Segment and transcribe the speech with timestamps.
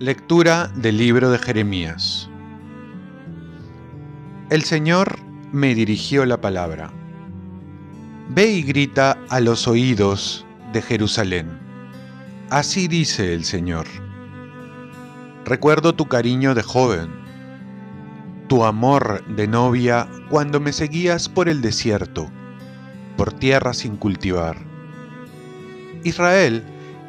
[0.00, 2.28] Lectura del libro de Jeremías.
[4.50, 5.18] El Señor
[5.50, 6.92] me dirigió la palabra.
[8.28, 11.58] Ve y grita a los oídos de Jerusalén.
[12.50, 13.86] Así dice el Señor.
[15.46, 17.23] Recuerdo tu cariño de joven,
[18.48, 22.30] tu amor de novia cuando me seguías por el desierto,
[23.16, 24.56] por tierra sin cultivar.
[26.02, 26.64] Israel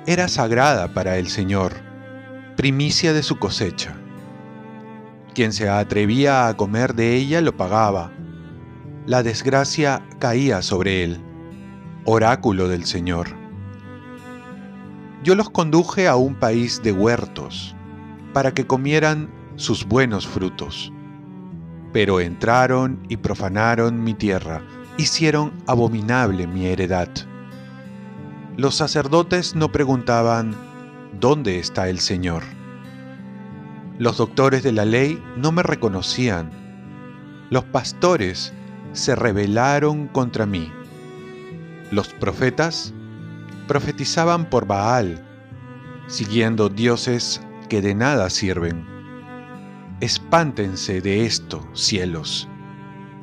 [0.05, 1.85] era sagrada para el Señor
[2.55, 3.95] primicia de su cosecha.
[5.33, 8.11] Quien se atrevía a comer de ella lo pagaba.
[9.05, 11.21] La desgracia caía sobre él,
[12.05, 13.27] oráculo del Señor.
[15.23, 17.75] Yo los conduje a un país de huertos,
[18.33, 20.93] para que comieran sus buenos frutos.
[21.95, 24.61] Pero entraron y profanaron mi tierra,
[24.97, 27.07] hicieron abominable mi heredad.
[28.57, 30.53] Los sacerdotes no preguntaban,
[31.21, 32.43] ¿dónde está el Señor?
[33.97, 36.51] Los doctores de la ley no me reconocían.
[37.49, 38.51] Los pastores
[38.91, 40.73] se rebelaron contra mí.
[41.91, 42.93] Los profetas
[43.69, 45.25] profetizaban por Baal,
[46.07, 48.94] siguiendo dioses que de nada sirven.
[50.01, 52.47] Espántense de esto, cielos.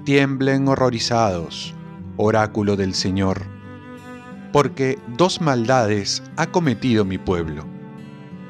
[0.04, 1.74] Tiemblen horrorizados,
[2.16, 3.42] oráculo del Señor,
[4.52, 7.72] porque dos maldades ha cometido mi pueblo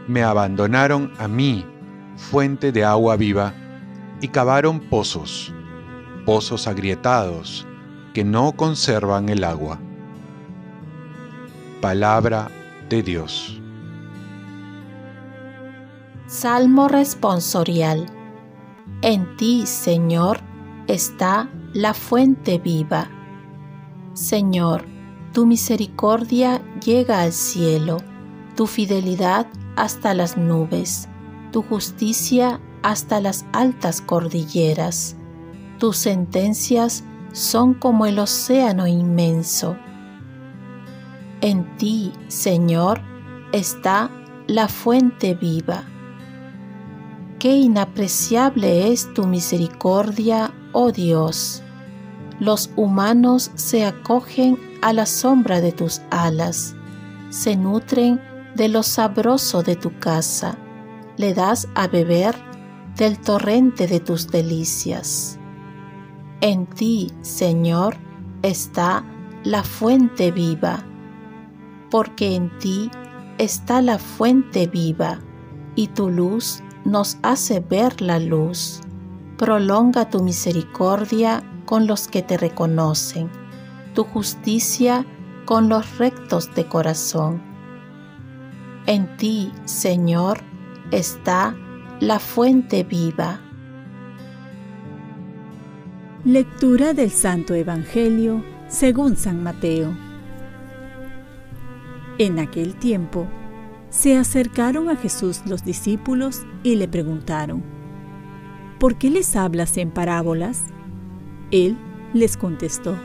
[0.08, 1.64] me abandonaron a mí,
[2.16, 3.54] fuente de agua viva,
[4.20, 5.52] y cavaron pozos,
[6.24, 7.66] pozos agrietados,
[8.12, 9.78] que no conservan el agua.
[11.80, 12.50] Palabra
[12.88, 13.61] de Dios.
[16.26, 18.06] Salmo responsorial.
[19.02, 20.40] En ti, Señor,
[20.86, 23.10] está la fuente viva.
[24.14, 24.86] Señor,
[25.32, 27.98] tu misericordia llega al cielo,
[28.56, 31.08] tu fidelidad hasta las nubes,
[31.50, 35.16] tu justicia hasta las altas cordilleras.
[35.78, 39.76] Tus sentencias son como el océano inmenso.
[41.40, 43.00] En ti, Señor,
[43.52, 44.10] está
[44.46, 45.84] la fuente viva.
[47.42, 51.64] Qué inapreciable es tu misericordia, oh Dios.
[52.38, 56.76] Los humanos se acogen a la sombra de tus alas,
[57.30, 58.20] se nutren
[58.54, 60.56] de lo sabroso de tu casa,
[61.16, 62.36] le das a beber
[62.96, 65.36] del torrente de tus delicias.
[66.42, 67.96] En ti, Señor,
[68.42, 69.04] está
[69.42, 70.84] la fuente viva,
[71.90, 72.88] porque en ti
[73.38, 75.18] está la fuente viva,
[75.74, 78.80] y tu luz nos hace ver la luz.
[79.38, 83.30] Prolonga tu misericordia con los que te reconocen,
[83.94, 85.06] tu justicia
[85.44, 87.52] con los rectos de corazón
[88.86, 90.38] en ti, Señor,
[90.90, 91.54] está
[92.00, 93.38] la fuente viva.
[96.24, 99.96] Lectura del Santo Evangelio según San Mateo.
[102.18, 103.28] En aquel tiempo,
[103.92, 107.62] se acercaron a Jesús los discípulos y le preguntaron,
[108.80, 110.64] ¿por qué les hablas en parábolas?
[111.50, 111.76] Él
[112.14, 112.96] les contestó,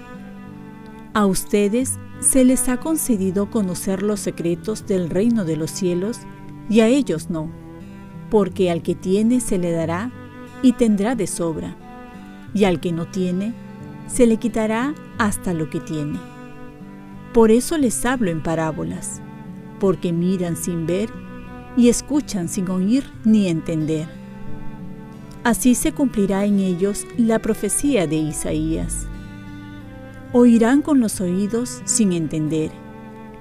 [1.14, 6.22] a ustedes se les ha concedido conocer los secretos del reino de los cielos
[6.70, 7.52] y a ellos no,
[8.30, 10.10] porque al que tiene se le dará
[10.62, 11.76] y tendrá de sobra,
[12.54, 13.54] y al que no tiene
[14.08, 16.18] se le quitará hasta lo que tiene.
[17.34, 19.22] Por eso les hablo en parábolas,
[19.80, 21.10] porque miran sin ver
[21.76, 24.08] y escuchan sin oír ni entender.
[25.44, 29.08] Así se cumplirá en ellos la profecía de Isaías
[30.34, 32.70] Oirán con los oídos sin entender,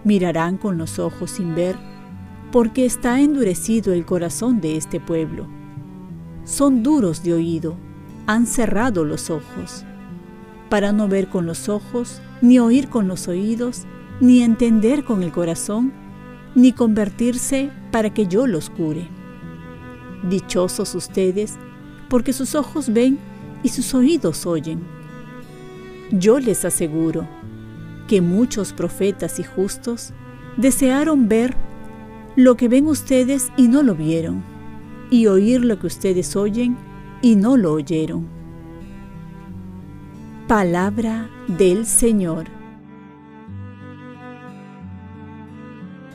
[0.05, 1.75] mirarán con los ojos sin ver,
[2.53, 5.49] porque está endurecido el corazón de este pueblo.
[6.45, 7.77] Son duros de oído,
[8.29, 9.85] han cerrado los ojos,
[10.71, 13.83] para no ver con los ojos, ni oír con los oídos,
[14.21, 15.93] ni entender con el corazón,
[16.57, 19.09] ni convertirse para que yo los cure.
[20.29, 21.55] Dichosos ustedes,
[22.09, 23.21] porque sus ojos ven
[23.63, 24.97] y sus oídos oyen
[26.11, 27.27] yo les aseguro
[28.09, 30.13] que muchos profetas y justos
[30.57, 31.55] desearon ver
[32.37, 34.45] lo que ven ustedes y no lo vieron,
[35.11, 36.77] y oír lo que ustedes oyen
[37.23, 38.27] y no lo oyeron.
[40.47, 42.56] Palabra del Señor.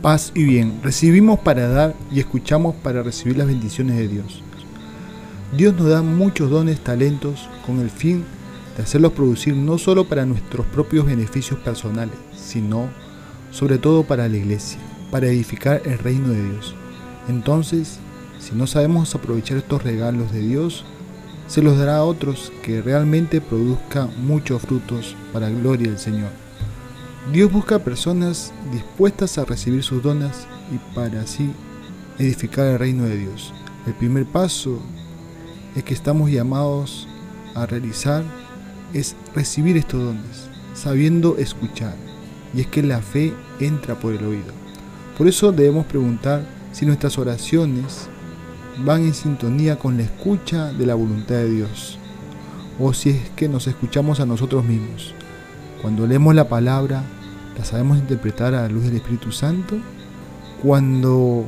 [0.01, 4.41] Paz y bien, recibimos para dar y escuchamos para recibir las bendiciones de Dios.
[5.55, 8.23] Dios nos da muchos dones, talentos, con el fin
[8.75, 12.89] de hacerlos producir no solo para nuestros propios beneficios personales, sino
[13.51, 14.79] sobre todo para la iglesia,
[15.11, 16.73] para edificar el reino de Dios.
[17.29, 17.99] Entonces,
[18.39, 20.83] si no sabemos aprovechar estos regalos de Dios,
[21.45, 26.31] se los dará a otros que realmente produzcan muchos frutos para la gloria del Señor.
[27.29, 31.51] Dios busca personas dispuestas a recibir sus donas y para así
[32.17, 33.53] edificar el reino de Dios.
[33.85, 34.81] El primer paso
[35.75, 37.07] es que estamos llamados
[37.53, 38.23] a realizar
[38.93, 41.95] es recibir estos dones, sabiendo escuchar.
[42.53, 44.51] Y es que la fe entra por el oído.
[45.17, 48.09] Por eso debemos preguntar si nuestras oraciones
[48.83, 51.97] van en sintonía con la escucha de la voluntad de Dios,
[52.79, 55.13] o si es que nos escuchamos a nosotros mismos.
[55.81, 57.03] Cuando leemos la palabra,
[57.57, 59.77] ¿la sabemos interpretar a la luz del Espíritu Santo?
[60.61, 61.45] Cuando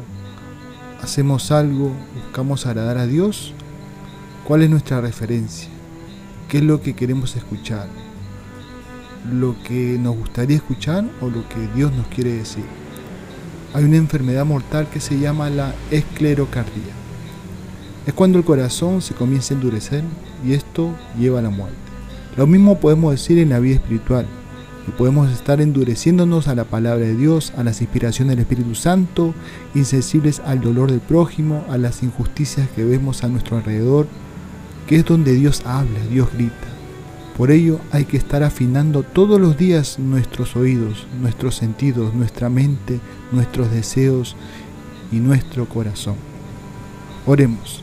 [1.04, 3.54] hacemos algo, buscamos agradar a Dios,
[4.44, 5.70] ¿cuál es nuestra referencia?
[6.48, 7.88] ¿Qué es lo que queremos escuchar?
[9.32, 12.66] ¿Lo que nos gustaría escuchar o lo que Dios nos quiere decir?
[13.76, 16.94] Hay una enfermedad mortal que se llama la esclerocardia.
[18.08, 20.04] Es cuando el corazón se comienza a endurecer
[20.44, 20.90] y esto
[21.20, 21.93] lleva a la muerte.
[22.36, 24.26] Lo mismo podemos decir en la vida espiritual.
[24.88, 29.34] Y podemos estar endureciéndonos a la palabra de Dios, a las inspiraciones del Espíritu Santo,
[29.76, 34.08] insensibles al dolor del prójimo, a las injusticias que vemos a nuestro alrededor,
[34.88, 36.68] que es donde Dios habla, Dios grita.
[37.38, 43.00] Por ello hay que estar afinando todos los días nuestros oídos, nuestros sentidos, nuestra mente,
[43.32, 44.36] nuestros deseos
[45.12, 46.16] y nuestro corazón.
[47.26, 47.82] Oremos.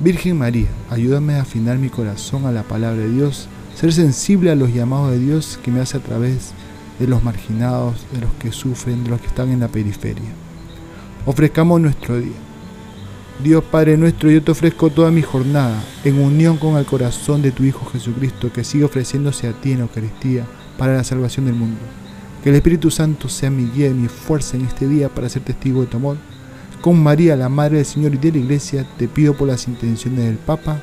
[0.00, 3.48] Virgen María, ayúdame a afinar mi corazón a la palabra de Dios,
[3.80, 6.52] ser sensible a los llamados de Dios que me hace a través
[6.98, 10.28] de los marginados, de los que sufren, de los que están en la periferia.
[11.24, 12.36] Ofrezcamos nuestro día.
[13.42, 17.52] Dios Padre nuestro, yo te ofrezco toda mi jornada en unión con el corazón de
[17.52, 20.44] tu Hijo Jesucristo, que sigue ofreciéndose a ti en Eucaristía
[20.76, 21.80] para la salvación del mundo.
[22.44, 25.40] Que el Espíritu Santo sea mi guía y mi fuerza en este día para ser
[25.42, 26.18] testigo de tu amor
[26.82, 30.24] con María, la Madre del Señor y de la Iglesia, te pido por las intenciones
[30.24, 30.82] del Papa.